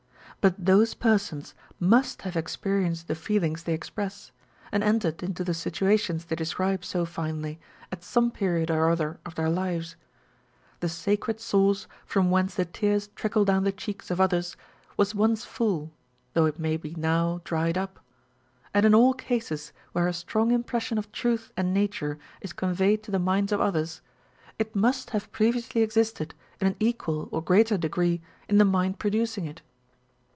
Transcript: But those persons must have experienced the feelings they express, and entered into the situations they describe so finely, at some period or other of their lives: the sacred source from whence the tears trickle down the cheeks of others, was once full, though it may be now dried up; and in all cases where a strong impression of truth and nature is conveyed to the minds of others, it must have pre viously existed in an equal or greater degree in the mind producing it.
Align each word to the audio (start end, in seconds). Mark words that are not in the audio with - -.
But 0.41 0.55
those 0.65 0.95
persons 0.95 1.53
must 1.79 2.23
have 2.23 2.35
experienced 2.35 3.07
the 3.07 3.13
feelings 3.13 3.61
they 3.61 3.75
express, 3.75 4.31
and 4.71 4.83
entered 4.83 5.21
into 5.21 5.43
the 5.43 5.53
situations 5.53 6.25
they 6.25 6.35
describe 6.35 6.83
so 6.83 7.05
finely, 7.05 7.59
at 7.91 8.03
some 8.03 8.31
period 8.31 8.71
or 8.71 8.89
other 8.89 9.19
of 9.23 9.35
their 9.35 9.51
lives: 9.51 9.95
the 10.79 10.89
sacred 10.89 11.39
source 11.39 11.85
from 12.07 12.31
whence 12.31 12.55
the 12.55 12.65
tears 12.65 13.09
trickle 13.09 13.45
down 13.45 13.65
the 13.65 13.71
cheeks 13.71 14.09
of 14.09 14.19
others, 14.19 14.57
was 14.97 15.13
once 15.13 15.45
full, 15.45 15.91
though 16.33 16.47
it 16.47 16.57
may 16.57 16.75
be 16.75 16.95
now 16.97 17.39
dried 17.43 17.77
up; 17.77 17.99
and 18.73 18.83
in 18.83 18.95
all 18.95 19.13
cases 19.13 19.71
where 19.91 20.07
a 20.07 20.11
strong 20.11 20.49
impression 20.49 20.97
of 20.97 21.11
truth 21.11 21.51
and 21.55 21.71
nature 21.71 22.17
is 22.41 22.51
conveyed 22.51 23.03
to 23.03 23.11
the 23.11 23.19
minds 23.19 23.51
of 23.51 23.61
others, 23.61 24.01
it 24.57 24.75
must 24.75 25.11
have 25.11 25.31
pre 25.31 25.51
viously 25.51 25.83
existed 25.83 26.33
in 26.59 26.65
an 26.65 26.75
equal 26.79 27.29
or 27.31 27.43
greater 27.43 27.77
degree 27.77 28.23
in 28.49 28.57
the 28.57 28.65
mind 28.65 28.97
producing 28.97 29.45
it. 29.45 29.61